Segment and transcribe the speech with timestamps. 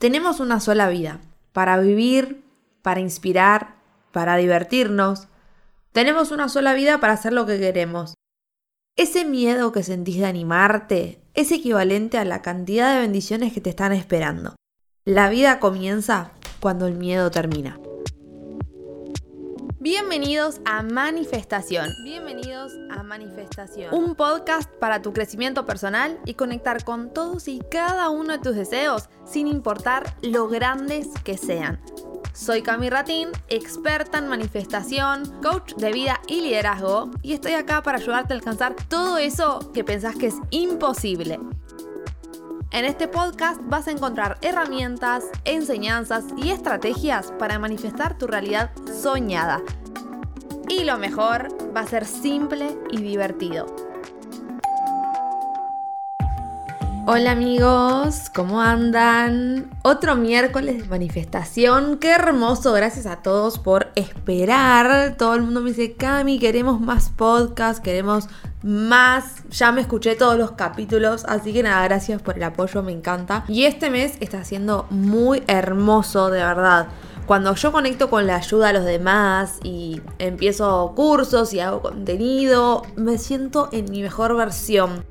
[0.00, 1.20] Tenemos una sola vida,
[1.52, 2.42] para vivir,
[2.80, 3.74] para inspirar,
[4.12, 5.28] para divertirnos.
[5.92, 8.14] Tenemos una sola vida para hacer lo que queremos.
[8.96, 13.68] Ese miedo que sentís de animarte es equivalente a la cantidad de bendiciones que te
[13.68, 14.56] están esperando.
[15.04, 17.78] La vida comienza cuando el miedo termina.
[19.82, 21.88] Bienvenidos a Manifestación.
[22.04, 23.94] Bienvenidos a Manifestación.
[23.94, 28.56] Un podcast para tu crecimiento personal y conectar con todos y cada uno de tus
[28.56, 31.80] deseos, sin importar lo grandes que sean.
[32.34, 37.96] Soy Cami Ratín, experta en manifestación, coach de vida y liderazgo, y estoy acá para
[37.96, 41.40] ayudarte a alcanzar todo eso que pensás que es imposible.
[42.72, 48.70] En este podcast vas a encontrar herramientas, enseñanzas y estrategias para manifestar tu realidad
[49.02, 49.60] soñada.
[50.68, 53.89] Y lo mejor, va a ser simple y divertido.
[57.06, 59.70] Hola amigos, ¿cómo andan?
[59.82, 65.16] Otro miércoles de manifestación, qué hermoso, gracias a todos por esperar.
[65.16, 68.28] Todo el mundo me dice, Cami, queremos más podcast, queremos
[68.62, 69.42] más.
[69.50, 73.44] Ya me escuché todos los capítulos, así que nada, gracias por el apoyo, me encanta.
[73.48, 76.88] Y este mes está siendo muy hermoso, de verdad.
[77.26, 82.82] Cuando yo conecto con la ayuda a los demás y empiezo cursos y hago contenido,
[82.96, 85.04] me siento en mi mejor versión.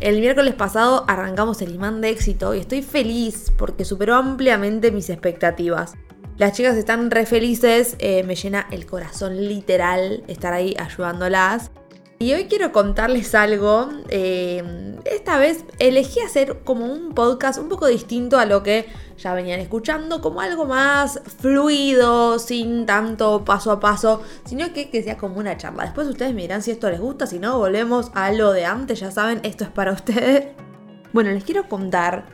[0.00, 5.10] El miércoles pasado arrancamos el imán de éxito y estoy feliz porque superó ampliamente mis
[5.10, 5.94] expectativas.
[6.36, 11.72] Las chicas están re felices, eh, me llena el corazón literal estar ahí ayudándolas.
[12.20, 13.88] Y hoy quiero contarles algo.
[14.08, 14.62] Eh,
[15.04, 18.86] esta vez elegí hacer como un podcast un poco distinto a lo que
[19.18, 25.02] ya venían escuchando, como algo más fluido, sin tanto paso a paso, sino que, que
[25.02, 25.84] sea como una charla.
[25.84, 29.00] Después ustedes me dirán si esto les gusta, si no, volvemos a lo de antes,
[29.00, 30.48] ya saben, esto es para ustedes.
[31.12, 32.26] Bueno, les quiero contar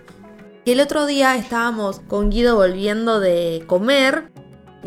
[0.65, 4.34] que el otro día estábamos con Guido volviendo de comer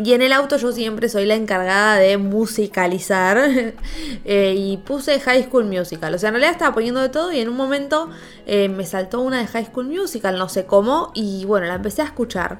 [0.03, 3.37] y en el auto yo siempre soy la encargada de musicalizar
[4.25, 6.13] eh, y puse High School Musical.
[6.13, 8.09] O sea, en realidad estaba poniendo de todo y en un momento
[8.45, 12.01] eh, me saltó una de High School Musical, no sé cómo, y bueno, la empecé
[12.01, 12.59] a escuchar.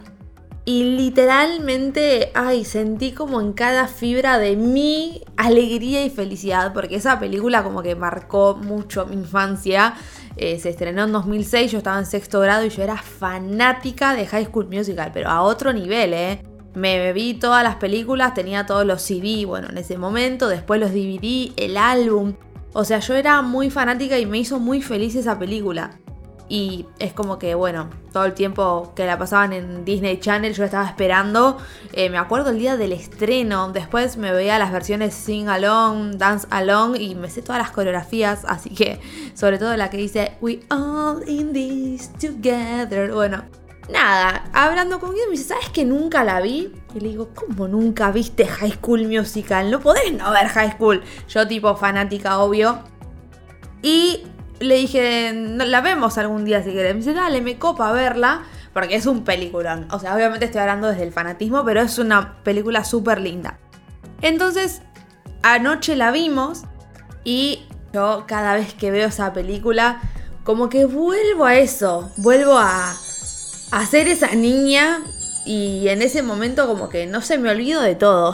[0.66, 7.20] Y literalmente, ay, sentí como en cada fibra de mi alegría y felicidad, porque esa
[7.20, 9.94] película como que marcó mucho mi infancia.
[10.36, 14.28] Eh, se estrenó en 2006, yo estaba en sexto grado y yo era fanática de
[14.28, 16.42] High School Musical, pero a otro nivel, ¿eh?
[16.78, 20.92] Me vi todas las películas, tenía todos los CD, bueno, en ese momento, después los
[20.92, 22.36] DVD, el álbum.
[22.72, 25.98] O sea, yo era muy fanática y me hizo muy feliz esa película.
[26.50, 30.66] Y es como que, bueno, todo el tiempo que la pasaban en Disney Channel yo
[30.66, 31.58] estaba esperando.
[31.94, 33.72] Eh, me acuerdo el día del estreno.
[33.72, 38.46] Después me veía las versiones Sing Along, Dance Along y me sé todas las coreografías.
[38.46, 39.00] Así que,
[39.34, 43.12] sobre todo la que dice We all in this together.
[43.12, 43.46] Bueno,
[43.90, 46.74] nada, hablando con Guido me dice, ¿sabes que nunca la vi?
[46.94, 49.72] Y le digo, ¿cómo nunca viste High School Musical?
[49.72, 51.04] No podés no ver High School.
[51.28, 52.80] Yo tipo fanática, obvio.
[53.82, 54.24] Y
[54.60, 56.94] le dije, la vemos algún día si querés.
[56.94, 58.44] Me dice, dale, me copa verla.
[58.74, 59.88] Porque es un peliculón.
[59.92, 63.58] O sea, obviamente estoy hablando desde el fanatismo, pero es una película súper linda.
[64.22, 64.82] Entonces,
[65.42, 66.64] anoche la vimos
[67.24, 70.02] y yo cada vez que veo esa película,
[70.44, 72.12] como que vuelvo a eso.
[72.18, 72.94] Vuelvo a
[73.72, 75.00] hacer esa niña
[75.46, 78.34] y en ese momento como que no se me olvido de todo.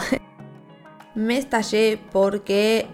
[1.16, 2.88] me estallé porque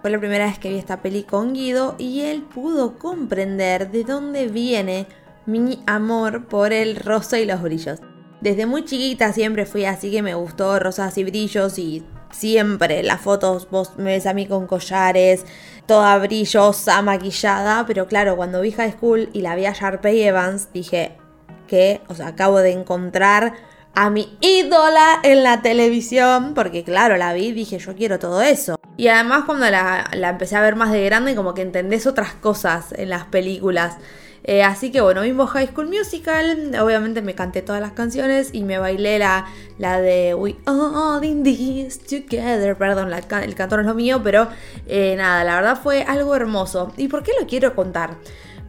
[0.00, 4.04] fue la primera vez que vi esta peli con Guido y él pudo comprender de
[4.04, 5.06] dónde viene
[5.46, 8.00] mi amor por el rosa y los brillos.
[8.40, 13.20] Desde muy chiquita siempre fui así que me gustó rosas y brillos y siempre las
[13.20, 15.46] fotos vos me ves a mí con collares,
[15.86, 20.72] toda brillosa, maquillada, pero claro, cuando vi High School y la vi a Sharpay Evans
[20.72, 21.16] dije,
[21.66, 23.54] que, o sea, acabo de encontrar
[23.94, 28.42] a mi ídola en la televisión, porque claro, la vi y dije, yo quiero todo
[28.42, 28.78] eso.
[28.96, 32.92] Y además cuando la, empecé a ver más de grande, como que entendés otras cosas
[32.92, 33.96] en las películas.
[34.46, 38.62] Eh, así que bueno, vimos High School Musical, obviamente me canté todas las canciones y
[38.62, 39.46] me bailé la,
[39.78, 44.48] la de We All In This Together, perdón, el canto no es lo mío, pero
[44.86, 46.92] eh, nada, la verdad fue algo hermoso.
[46.98, 48.16] ¿Y por qué lo quiero contar?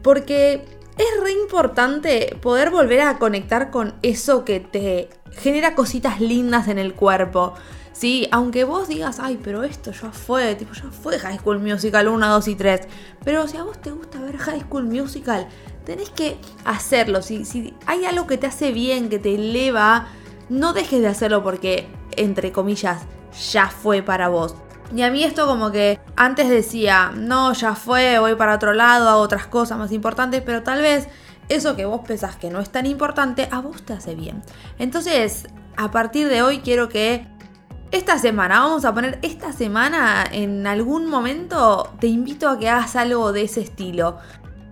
[0.02, 0.64] Porque
[0.98, 6.78] es re importante poder volver a conectar con eso que te genera cositas lindas en
[6.78, 7.54] el cuerpo.
[7.92, 12.08] Sí, aunque vos digas, ay, pero esto ya fue, tipo, ya fue High School Musical
[12.08, 12.80] 1, 2 y 3.
[13.24, 15.48] Pero si a vos te gusta ver High School Musical,
[15.84, 17.22] tenés que hacerlo.
[17.22, 20.08] Si, si hay algo que te hace bien, que te eleva,
[20.50, 23.02] no dejes de hacerlo porque, entre comillas,
[23.50, 24.54] ya fue para vos.
[24.94, 29.08] Y a mí esto como que antes decía, no, ya fue, voy para otro lado,
[29.08, 31.08] hago otras cosas más importantes, pero tal vez
[31.48, 34.42] eso que vos pensás que no es tan importante, a vos te hace bien.
[34.78, 35.46] Entonces,
[35.76, 37.26] a partir de hoy quiero que
[37.92, 42.96] esta semana, vamos a poner esta semana en algún momento, te invito a que hagas
[42.96, 44.18] algo de ese estilo.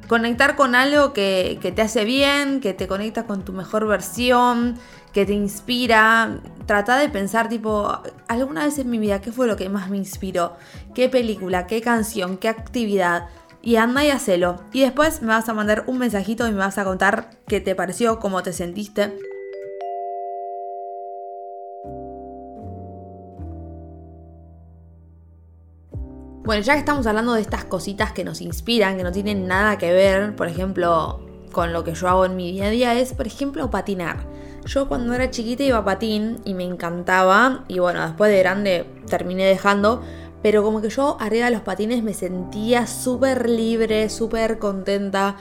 [0.09, 4.77] Conectar con algo que, te hace bien, que te conecta con tu mejor versión,
[5.15, 6.41] que te inspira.
[6.67, 7.91] Trata de pensar tipo,
[8.29, 10.57] alguna vez en mi vida, ¿qué fue lo que más me inspiró?
[10.95, 11.67] ¿Qué película?
[11.67, 12.37] ¿Qué canción?
[12.37, 13.29] ¿Qué actividad?
[13.63, 14.61] Y anda y hacelo.
[14.73, 17.75] Y después me vas a mandar un mensajito y me vas a contar qué te
[17.75, 19.17] pareció, cómo te sentiste.
[26.45, 29.79] Bueno, ya que estamos hablando de estas cositas que nos inspiran, que no tienen nada
[29.79, 33.15] que ver, por ejemplo, con lo que yo hago en mi día a día, es,
[33.15, 34.34] por ejemplo, patinar.
[34.67, 38.87] Yo cuando era chiquita iba a patín y me encantaba, y bueno, después de grande
[39.09, 40.03] terminé dejando,
[40.43, 45.37] pero como que yo arriba de los patines me sentía súper libre, súper contenta.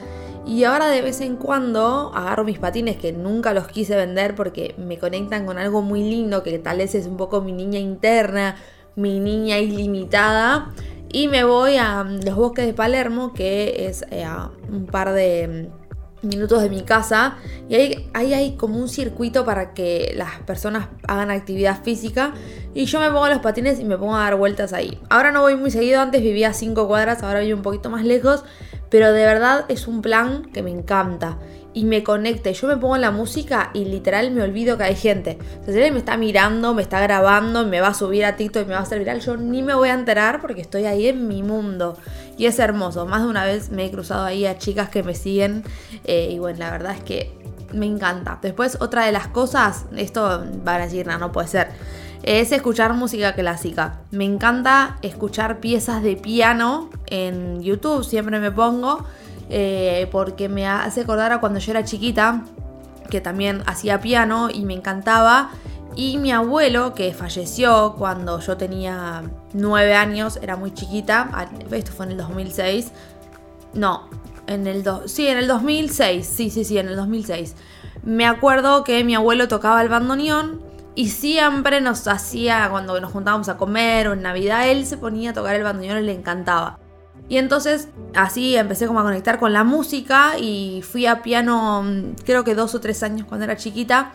[0.46, 4.76] Y ahora de vez en cuando agarro mis patines que nunca los quise vender porque
[4.78, 8.56] me conectan con algo muy lindo que tal vez es un poco mi niña interna,
[8.96, 10.72] mi niña ilimitada
[11.16, 14.26] y me voy a los bosques de Palermo, que es eh,
[14.68, 15.70] un par de
[16.24, 17.38] minutos de mi casa.
[17.70, 22.34] Y ahí, ahí, hay como un circuito para que las personas hagan actividad física.
[22.74, 25.00] Y yo me pongo los patines y me pongo a dar vueltas ahí.
[25.10, 28.04] Ahora no voy muy seguido, antes vivía a 5 cuadras, ahora vivo un poquito más
[28.04, 28.44] lejos.
[28.90, 31.38] Pero de verdad es un plan que me encanta
[31.74, 32.54] y me conecte.
[32.54, 35.38] Yo me pongo la música y literal me olvido que hay gente.
[35.62, 38.36] O sea, si alguien me está mirando, me está grabando, me va a subir a
[38.36, 40.86] TikTok y me va a hacer viral, yo ni me voy a enterar porque estoy
[40.86, 41.98] ahí en mi mundo.
[42.38, 43.06] Y es hermoso.
[43.06, 45.64] Más de una vez me he cruzado ahí a chicas que me siguen.
[46.04, 47.32] Eh, y bueno, la verdad es que
[47.74, 48.40] me encanta.
[48.42, 51.70] Después, otra de las cosas, esto van a decir, no, no puede ser.
[52.24, 54.00] Es escuchar música clásica.
[54.12, 59.06] Me encanta escuchar piezas de piano en YouTube, siempre me pongo.
[59.50, 62.44] Eh, porque me hace acordar a cuando yo era chiquita,
[63.10, 65.52] que también hacía piano y me encantaba.
[65.96, 69.24] Y mi abuelo, que falleció cuando yo tenía
[69.54, 72.92] nueve años, era muy chiquita, esto fue en el 2006.
[73.74, 74.10] No,
[74.48, 77.56] en el sí, en el 2006, sí, sí, sí, en el 2006.
[78.04, 80.62] Me acuerdo que mi abuelo tocaba el bandoneón
[80.96, 85.32] y siempre nos hacía, cuando nos juntábamos a comer o en Navidad, él se ponía
[85.32, 86.80] a tocar el bandoneón y le encantaba.
[87.30, 92.16] Y entonces así empecé como a conectar con la música y fui a piano mm,
[92.26, 94.12] creo que dos o tres años cuando era chiquita.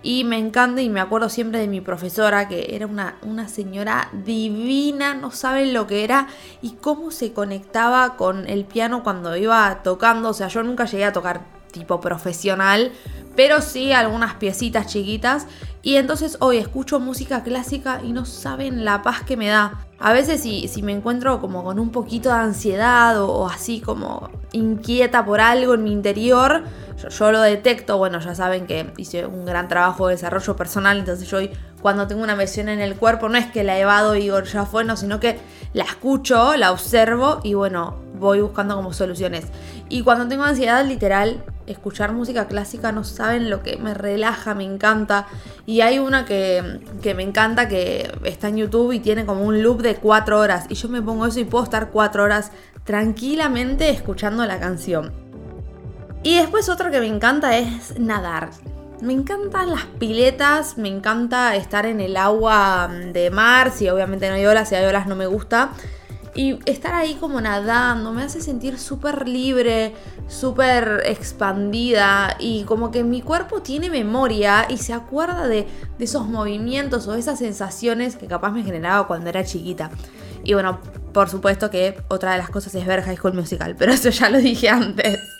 [0.00, 4.10] Y me encanta y me acuerdo siempre de mi profesora, que era una, una señora
[4.12, 6.28] divina, no saben lo que era
[6.62, 10.28] y cómo se conectaba con el piano cuando iba tocando.
[10.28, 11.40] O sea, yo nunca llegué a tocar
[11.72, 12.92] tipo profesional,
[13.34, 15.48] pero sí algunas piecitas chiquitas.
[15.82, 19.87] Y entonces hoy escucho música clásica y no saben la paz que me da.
[20.00, 24.30] A veces si, si me encuentro como con un poquito de ansiedad o, así como
[24.52, 26.62] inquieta por algo en mi interior,
[27.08, 31.28] yo, lo detecto, bueno, ya saben que hice un gran trabajo de desarrollo personal, entonces
[31.28, 31.38] yo
[31.80, 34.84] cuando tengo una mención en el cuerpo no es que la evado y ya fue,
[34.84, 35.38] no, sino que
[35.72, 39.46] la escucho, la observo y bueno, voy buscando como soluciones.
[39.88, 44.64] Y cuando tengo ansiedad, literal, escuchar música clásica no saben lo que me relaja, me
[44.64, 45.26] encanta.
[45.66, 49.62] Y hay una que, que, me encanta que está en YouTube y tiene como un
[49.62, 50.66] loop de cuatro horas.
[50.68, 52.50] Y yo me pongo eso y puedo estar cuatro horas
[52.84, 55.12] tranquilamente escuchando la canción.
[56.22, 58.50] Y después otro que me encanta es nadar.
[59.00, 64.34] Me encantan las piletas, me encanta estar en el agua de mar, si obviamente no
[64.34, 65.70] hay olas, si hay olas no me gusta.
[66.38, 69.92] Y estar ahí como nadando me hace sentir súper libre,
[70.28, 75.66] súper expandida y como que mi cuerpo tiene memoria y se acuerda de,
[75.98, 79.90] de, esos movimientos o esas sensaciones que capaz me generaba cuando era chiquita.
[80.44, 80.78] Y bueno,
[81.12, 84.30] por supuesto que otra de las cosas es ver High School Musical, pero eso ya
[84.30, 85.37] lo dije antes.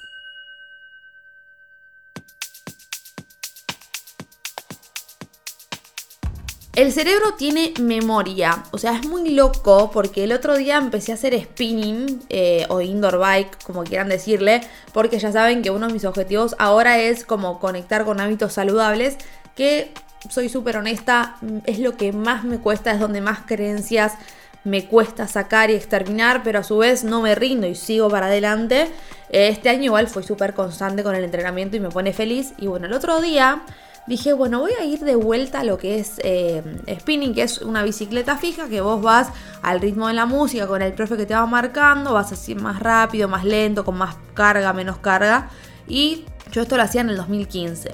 [6.78, 11.16] El cerebro tiene memoria, o sea, es muy loco porque el otro día empecé a
[11.16, 14.60] hacer spinning eh, o indoor bike, como quieran decirle,
[14.92, 19.16] porque ya saben que uno de mis objetivos ahora es como conectar con hábitos saludables,
[19.56, 19.92] que
[20.28, 24.12] soy súper honesta, es lo que más me cuesta, es donde más creencias
[24.62, 28.26] me cuesta sacar y exterminar, pero a su vez no me rindo y sigo para
[28.26, 28.88] adelante.
[29.30, 32.52] Este año igual fui súper constante con el entrenamiento y me pone feliz.
[32.56, 33.64] Y bueno, el otro día
[34.08, 36.62] dije, bueno, voy a ir de vuelta a lo que es eh,
[36.98, 39.28] spinning, que es una bicicleta fija que vos vas
[39.62, 42.80] al ritmo de la música con el profe que te va marcando, vas así más
[42.80, 45.50] rápido, más lento, con más carga, menos carga.
[45.86, 47.92] Y yo esto lo hacía en el 2015.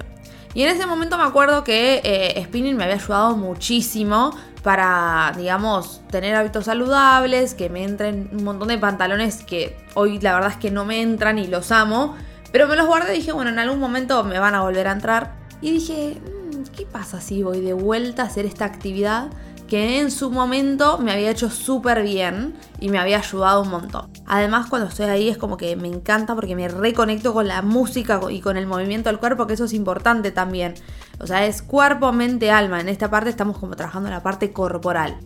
[0.53, 6.01] Y en ese momento me acuerdo que eh, spinning me había ayudado muchísimo para, digamos,
[6.09, 10.57] tener hábitos saludables, que me entren un montón de pantalones que hoy la verdad es
[10.57, 12.15] que no me entran y los amo
[12.53, 14.93] Pero me los guardé y dije, bueno, en algún momento me van a volver a
[14.93, 15.44] entrar.
[15.61, 19.31] Y dije, mm, ¿qué pasa si voy de vuelta a hacer esta actividad?
[19.67, 24.11] que en su momento me había hecho súper bien y me había ayudado un montón.
[24.27, 28.19] Además, cuando estoy ahí es como que me encanta porque me reconecto con la música
[28.29, 30.75] y con el movimiento del cuerpo, que eso es importante también.
[31.19, 32.79] O sea, es cuerpo, mente, alma.
[32.79, 35.17] En esta parte estamos como trabajando la parte corporal.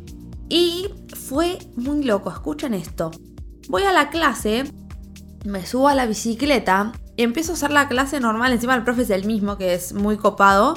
[0.47, 3.11] Y fue muy loco, escuchen esto.
[3.67, 4.71] Voy a la clase,
[5.45, 6.91] me subo a la bicicleta
[7.23, 8.53] empiezo a hacer la clase normal.
[8.53, 10.75] Encima el profe es el mismo, que es muy copado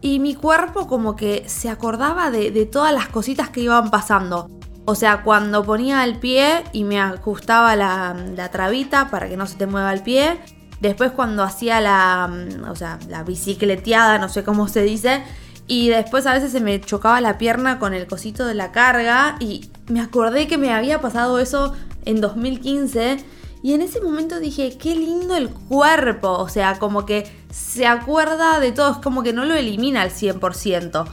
[0.00, 4.50] y mi cuerpo como que se acordaba de, todas las cositas que iban pasando.
[4.84, 9.46] O sea, cuando ponía el pie y me ajustaba la, la, trabita para que no
[9.46, 10.40] se te mueva el pie.
[10.80, 15.22] Después cuando hacía la, mm, o sea, la bicicleteada, no sé cómo se dice.
[15.68, 19.36] Y después a veces se me chocaba la pierna con el cosito de la carga.
[19.38, 23.24] Y me acordé que me había pasado eso en 2015
[23.62, 26.30] y en ese momento dije, qué lindo el cuerpo.
[26.30, 30.10] O sea, como que se acuerda de todo, es como que no lo elimina al
[30.10, 31.06] 100%.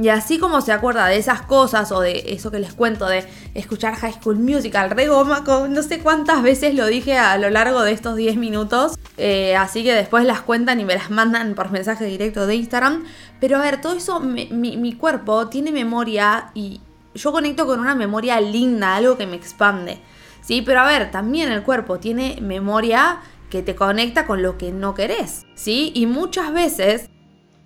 [0.00, 3.24] Y así como se acuerda de esas cosas o de eso que les cuento de
[3.54, 7.92] escuchar High School Musical, regoma, no sé cuántas veces lo dije a lo largo de
[7.92, 8.98] estos 10 minutos.
[9.18, 13.04] Eh, así que después las cuentan y me las mandan por mensaje directo de Instagram.
[13.38, 16.80] Pero a ver, todo eso, mi, mi cuerpo tiene memoria y
[17.14, 20.00] yo conecto con una memoria linda, algo que me expande.
[20.44, 24.72] Sí, pero a ver, también el cuerpo tiene memoria que te conecta con lo que
[24.72, 25.90] no querés, ¿sí?
[25.94, 27.08] Y muchas veces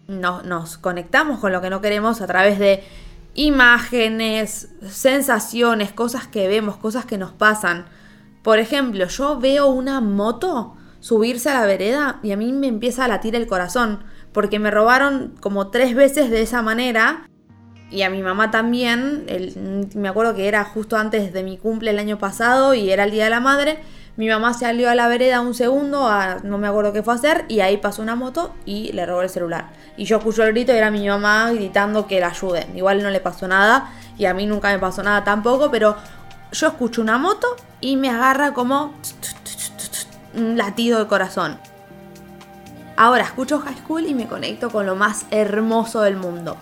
[0.06, 2.85] nos conectamos con lo que no queremos a través de
[3.35, 7.87] imágenes, sensaciones, cosas que vemos, cosas que nos pasan.
[8.44, 13.04] Por ejemplo, yo veo una moto subirse a la vereda y a mí me empieza
[13.04, 17.28] a latir el corazón, porque me robaron como tres veces de esa manera
[17.90, 19.26] y a mi mamá también,
[19.95, 23.11] me acuerdo que era justo antes de mi cumple el año pasado y era el
[23.11, 23.78] Día de la Madre,
[24.18, 26.11] mi mamá salió a la vereda un segundo,
[26.42, 29.23] no me acuerdo qué fue a hacer, y ahí pasó una moto y le robó
[29.23, 29.66] el celular.
[29.97, 32.76] Y yo escucho el grito y era mi mamá gritando que la ayuden.
[32.76, 35.97] Igual no le pasó nada y a mí nunca me pasó nada tampoco, pero
[36.50, 37.47] yo escucho una moto
[37.80, 38.92] y me agarra como
[40.35, 41.57] un latido de corazón.
[42.97, 46.57] Ahora escucho High School y me conecto con lo más hermoso del mundo.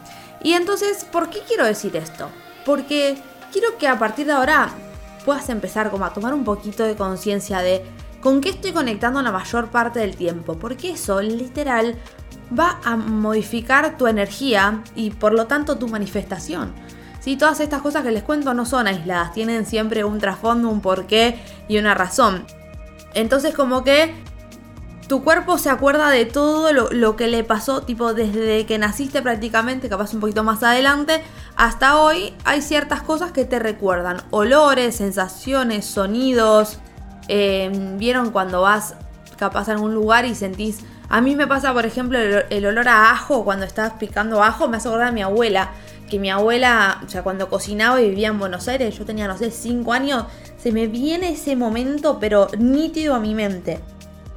[0.47, 2.29] Y entonces, ¿por qué quiero decir esto?
[2.65, 3.19] Porque
[3.51, 4.69] quiero que a partir de ahora
[5.25, 7.85] puedas empezar como a tomar un poquito de conciencia de
[8.21, 11.97] con qué estoy conectando la mayor parte del tiempo, porque eso literal
[12.57, 16.73] va a modificar tu energía y por lo tanto tu manifestación.
[17.19, 17.37] ¿Sí?
[17.37, 21.41] Todas estas cosas que les cuento no son aisladas, tienen siempre un trasfondo, un porqué
[21.67, 22.47] y una razón.
[23.15, 24.15] Entonces como que
[25.09, 29.89] tu cuerpo se acuerda de todo lo, que le pasó, tipo desde que naciste prácticamente,
[29.89, 31.23] capaz un poquito más adelante,
[31.57, 34.23] hasta hoy hay ciertas cosas que te recuerdan.
[34.31, 36.79] Olores, sensaciones, sonidos.
[37.29, 38.95] Em, ¿Vieron cuando vas
[39.37, 40.81] capaz a algún lugar y sentís...
[41.09, 44.79] A mí me pasa, por ejemplo, el, olor a ajo, cuando estás picando ajo, me
[44.79, 45.71] hace acordar a mi abuela.
[46.11, 49.39] Que mi abuela, o sea, cuando cocinaba y vivía en Buenos Aires, yo tenía, no
[49.39, 50.25] sé, 5 años,
[50.59, 53.81] se me viene ese momento, pero nítido a mi mente.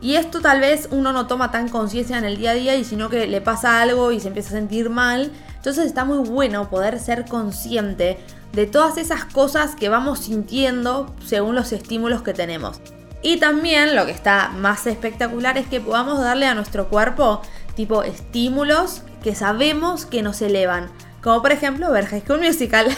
[0.02, 2.86] Y esto tal vez uno no toma tan conciencia en el día a día y
[2.86, 5.32] sino que le pasa algo y se empieza a sentir mal.
[5.56, 8.18] Entonces está muy bueno poder ser consciente
[8.54, 12.80] de todas esas cosas que vamos sintiendo según los estímulos que tenemos.
[13.22, 17.42] Y también lo que está más espectacular es que podamos darle a nuestro cuerpo
[17.76, 20.90] tipo estímulos que sabemos que nos elevan.
[21.22, 22.88] Como por ejemplo ver High School Musical.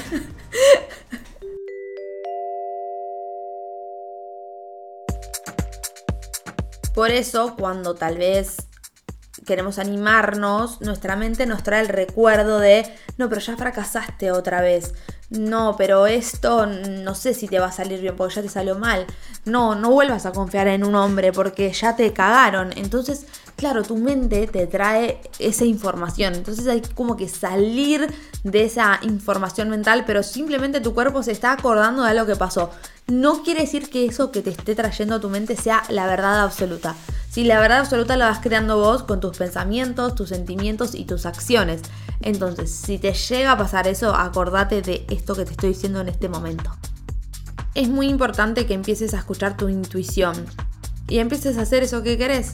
[6.93, 8.57] Por eso, cuando tal vez
[9.45, 12.86] queremos animarnos, nuestra mente nos trae el recuerdo de,
[13.17, 14.93] no, pero ya fracasaste otra vez.
[15.29, 18.77] No, pero esto no sé si te va a salir bien porque ya te salió
[18.77, 19.05] mal.
[19.45, 22.74] No, no vuelvas a confiar en un hombre porque ya te cagaron.
[22.75, 26.36] Entonces, claro, tu mente te trae esa información.
[26.36, 31.53] Entonces hay como que salir de esa información mental, pero simplemente tu cuerpo se está
[31.53, 32.69] acordando de lo que pasó
[33.08, 36.41] no quiere decir que eso que te esté trayendo a tu mente sea la verdad
[36.41, 36.96] absoluta.
[37.29, 41.25] Si la verdad absoluta la vas creando vos con tus pensamientos, tus sentimientos y tus
[41.25, 41.81] acciones.
[42.22, 46.10] Entonces, si te llega a pasar eso, acordate de esto que te estoy diciendo en
[46.10, 46.72] este momento.
[47.74, 50.46] Es muy importante que empieces a escuchar tu intuición
[51.08, 52.53] y empieces a hacer eso que querés.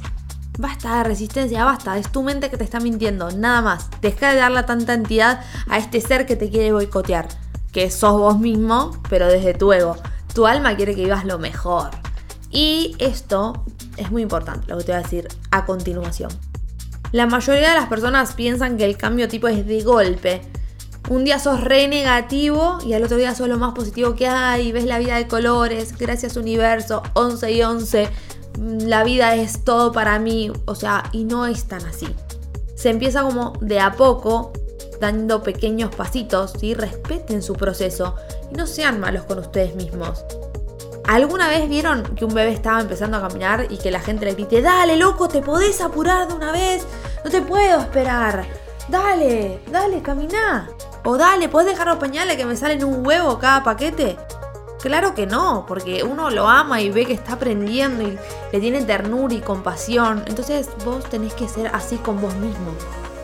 [0.59, 3.89] Basta de resistencia, basta, es tu mente que te está mintiendo, nada más.
[4.01, 7.27] Deja de darle tanta entidad a este ser que te quiere boicotear,
[7.71, 9.97] que sos vos mismo, pero desde tu ego.
[10.37, 11.89] Tu alma quiere que vivas lo mejor.
[12.51, 13.65] Y esto
[13.97, 16.29] es muy importante, lo que te voy a decir a continuación.
[17.11, 20.43] La mayoría de las personas piensan que el cambio tipo es de golpe.
[21.09, 24.71] Un día sos re negativo y al otro día sos lo más positivo que hay,
[24.71, 28.09] ves la vida de colores, gracias universo, 11 y 11.
[28.59, 32.09] la vida es todo para mí, o sea, y no es tan así.
[32.75, 34.53] Se empieza como de a poco,
[34.99, 38.15] dando pequeños pasitos, y respeten su proceso
[38.51, 40.25] y no sean malos con ustedes mismos.
[41.07, 44.33] ¿Alguna vez vieron que un bebé estaba empezando a caminar y que la gente le
[44.33, 46.85] grite, dale loco, te podés apurar de una vez?
[47.23, 48.45] No te puedo esperar.
[48.89, 50.69] Dale, dale, camina.
[51.05, 54.17] O dale, ¿puedes dejar los pañales que me salen un huevo cada paquete?
[54.81, 58.17] Claro que no, porque uno lo ama y ve que está aprendiendo y
[58.51, 60.23] le tiene ternura y compasión.
[60.27, 62.73] Entonces vos tenés que ser así con vos mismo.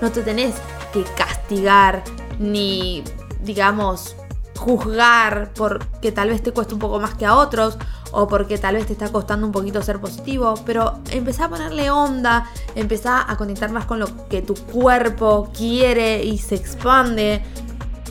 [0.04, 0.54] No te tenés
[0.92, 2.04] que castigar
[2.38, 3.06] ni,
[3.42, 4.18] digamos,
[4.58, 7.78] juzgar porque tal vez te cueste un poco más que a otros
[8.12, 11.90] o porque tal vez te está costando un poquito ser positivo, pero empezá a ponerle
[11.90, 17.42] onda, empezá a conectar más con lo que tu cuerpo quiere y se expande.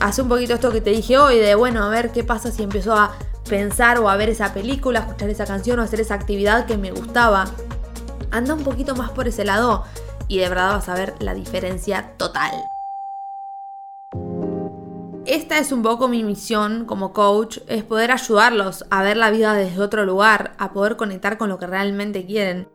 [0.01, 2.63] Hace un poquito esto que te dije hoy de, bueno, a ver qué pasa si
[2.63, 3.13] empiezo a
[3.47, 6.89] pensar o a ver esa película, escuchar esa canción o hacer esa actividad que me
[6.89, 7.45] gustaba.
[8.31, 9.83] Anda un poquito más por ese lado
[10.33, 12.51] y de verdad vas a ver la diferencia total.
[15.27, 19.53] Esta es un poco mi misión como coach, es poder ayudarlos a ver la vida
[19.53, 22.67] desde otro lugar, a poder conectar con lo que realmente quieren.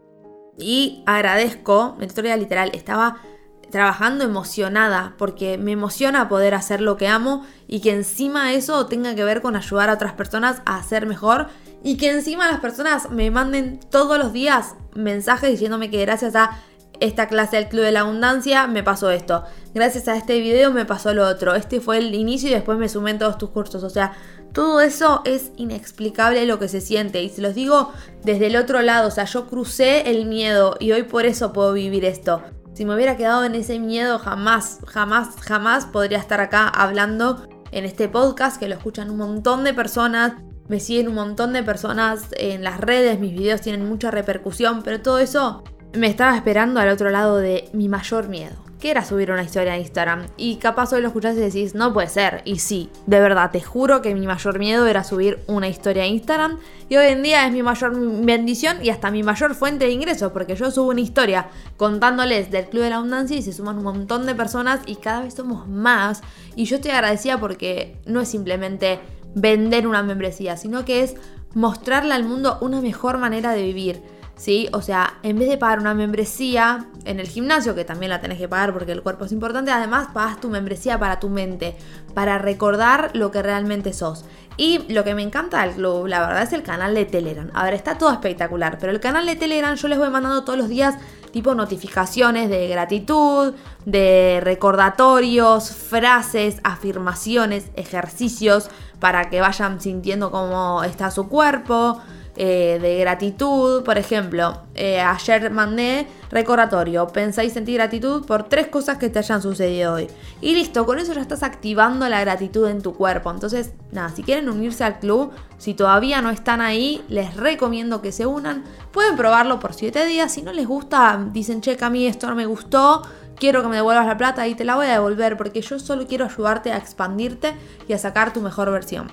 [0.56, 3.22] Y agradezco, en historia literal, estaba
[3.70, 9.16] trabajando emocionada, porque me emociona poder hacer lo que amo y que encima eso tenga
[9.16, 11.48] que ver con ayudar a otras personas a hacer mejor
[11.82, 16.58] y que encima las personas me manden todos los días mensajes diciéndome que gracias a
[17.00, 20.84] esta clase del Club de la Abundancia me pasó esto, gracias a este video me
[20.84, 23.82] pasó lo otro, este fue el inicio y después me sumé en todos tus cursos,
[23.82, 24.12] o sea,
[24.52, 27.92] todo eso es inexplicable lo que se siente y se los digo
[28.24, 31.72] desde el otro lado, o sea, yo crucé el miedo y hoy por eso puedo
[31.72, 32.42] vivir esto.
[32.74, 37.84] Si me hubiera quedado en ese miedo, jamás, jamás, jamás podría estar acá hablando en
[37.84, 40.34] este podcast que lo escuchan un montón de personas.
[40.68, 45.00] Me siguen un montón de personas en las redes, mis videos tienen mucha repercusión, pero
[45.00, 49.30] todo eso me estaba esperando al otro lado de mi mayor miedo que era subir
[49.30, 50.26] una historia a Instagram.
[50.36, 52.42] Y capaz hoy lo escuchás y decís, no puede ser.
[52.44, 56.06] Y sí, de verdad, te juro que mi mayor miedo era subir una historia a
[56.06, 56.58] Instagram.
[56.88, 57.92] Y hoy en día es mi mayor
[58.24, 62.66] bendición y hasta mi mayor fuente de ingresos, porque yo subo una historia contándoles del
[62.66, 65.66] Club de la Abundancia y se suman un montón de personas y cada vez somos
[65.68, 66.22] más.
[66.54, 69.00] Y yo estoy agradecida porque no es simplemente
[69.34, 71.16] vender una membresía, sino que es
[71.54, 74.68] mostrarle al mundo una mejor manera de vivir ¿sí?
[74.72, 78.38] O sea, en vez de pagar una membresía en el gimnasio, que también la tenés
[78.38, 81.76] que pagar porque el cuerpo es importante, además pagas tu membresía para tu mente,
[82.14, 84.24] para recordar lo que realmente sos.
[84.56, 87.48] Y lo que me encanta del club, la verdad, es el canal de Telegram.
[87.54, 90.58] A ver, está todo espectacular, pero el canal de Telegram yo les voy mandando todos
[90.58, 90.96] los días
[91.30, 101.10] tipo notificaciones de gratitud, de recordatorios, frases, afirmaciones, ejercicios para que vayan sintiendo cómo está
[101.10, 102.00] su cuerpo.
[102.40, 103.82] Eh, de gratitud.
[103.82, 109.18] Por ejemplo, eh, ayer mandé recordatorio, pensá y sentí gratitud por tres cosas que te
[109.18, 110.06] hayan sucedido hoy.
[110.40, 113.32] Y listo, con eso ya estás activando la gratitud en tu cuerpo.
[113.32, 118.12] Entonces, nada, si quieren unirse al club, si todavía no están ahí, les recomiendo que
[118.12, 118.62] se unan.
[118.92, 120.30] Pueden probarlo por siete días.
[120.30, 123.02] Si no les gusta, dicen, che, a mí esto no me gustó
[123.34, 126.08] quiero que me devuelvas la plata y te la voy a devolver porque yo solo
[126.08, 127.54] quiero ayudarte a expandirte
[127.86, 129.12] y a sacar tu mejor versión.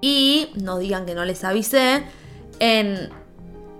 [0.00, 2.04] Y no digan que no les avisé,
[2.58, 3.10] en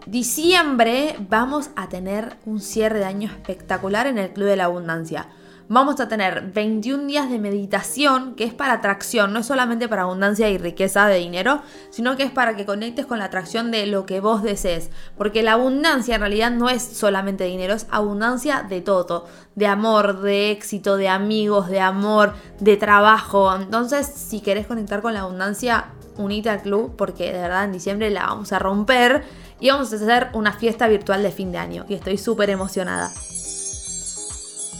[0.06, 5.28] diciembre vamos a tener un cierre de año espectacular en el Club de la Abundancia.
[5.66, 10.02] Vamos a tener 21 días de meditación, que es para atracción, no es solamente para
[10.02, 13.86] abundancia y riqueza de dinero, sino que es para que conectes con la atracción de
[13.86, 14.90] lo que vos desees.
[15.16, 19.24] Porque la abundancia en realidad no es solamente dinero, es abundancia de todo,
[19.54, 23.54] de amor, de éxito, de amigos, de amor, de trabajo.
[23.56, 25.86] Entonces, si querés conectar con la abundancia,
[26.18, 29.24] unite al club porque de verdad en diciembre la vamos a romper
[29.60, 33.10] y vamos a hacer una fiesta virtual de fin de año y estoy súper emocionada.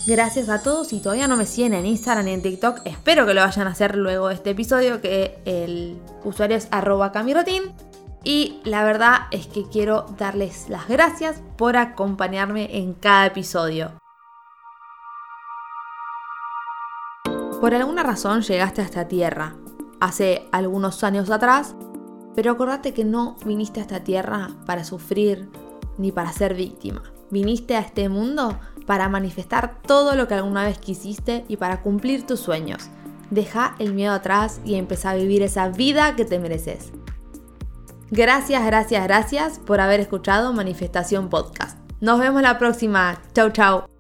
[0.07, 3.33] Gracias a todos y todavía no me siguen en Instagram ni en TikTok, espero que
[3.33, 7.11] lo vayan a hacer luego de este episodio que el usuario es arroba.
[8.23, 13.93] Y la verdad es que quiero darles las gracias por acompañarme en cada episodio.
[17.59, 19.57] Por alguna razón llegaste a esta tierra,
[20.01, 21.75] hace algunos años atrás,
[22.35, 25.49] pero acordate que no viniste a esta tierra para sufrir
[25.97, 27.03] ni para ser víctima.
[27.31, 32.27] Viniste a este mundo para manifestar todo lo que alguna vez quisiste y para cumplir
[32.27, 32.89] tus sueños.
[33.31, 36.93] Deja el miedo atrás y empieza a vivir esa vida que te mereces.
[38.11, 41.79] Gracias, gracias, gracias por haber escuchado Manifestación Podcast.
[42.01, 43.21] Nos vemos la próxima.
[43.33, 43.94] Chau, chau.